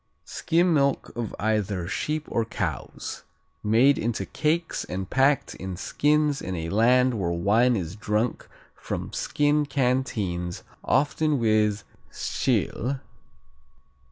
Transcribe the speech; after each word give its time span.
Skim 0.25 0.73
milk 0.73 1.11
of 1.15 1.35
either 1.39 1.87
sheep 1.87 2.25
or 2.27 2.43
cows. 2.43 3.21
Made 3.63 3.99
into 3.99 4.25
cakes 4.25 4.83
and 4.83 5.07
packed 5.07 5.53
in 5.53 5.77
skins 5.77 6.41
in 6.41 6.55
a 6.55 6.69
land 6.71 7.19
where 7.19 7.29
wine 7.29 7.75
is 7.75 7.95
drunk 7.95 8.47
from 8.75 9.13
skin 9.13 9.63
canteens, 9.67 10.63
often 10.83 11.37
with 11.37 11.83
Tschil. 12.11 12.99